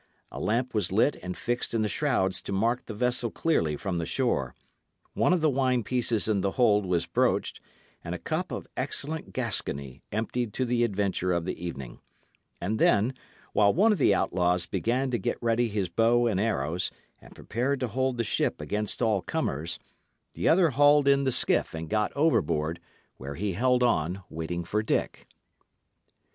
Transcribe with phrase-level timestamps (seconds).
[0.31, 3.99] A lamp was lit and fixed in the shrouds to mark the vessel clearly from
[3.99, 4.55] the shore;
[5.13, 7.61] one of the wine pieces in the hold was broached,
[8.03, 11.99] and a cup of excellent Gascony emptied to the adventure of the evening;
[12.59, 13.13] and then,
[13.53, 16.89] while one of the outlaws began to get ready his bow and arrows
[17.21, 19.77] and prepare to hold the ship against all comers,
[20.33, 22.79] the other hauled in the skiff and got overboard,
[23.17, 25.27] where he held on, waiting for Dick.